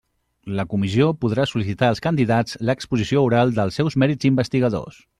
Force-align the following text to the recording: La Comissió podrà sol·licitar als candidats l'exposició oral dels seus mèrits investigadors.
La 0.59 0.63
Comissió 0.71 1.09
podrà 1.25 1.45
sol·licitar 1.51 1.91
als 1.93 2.03
candidats 2.07 2.59
l'exposició 2.71 3.25
oral 3.29 3.57
dels 3.61 3.81
seus 3.81 4.03
mèrits 4.05 4.31
investigadors. 4.35 5.03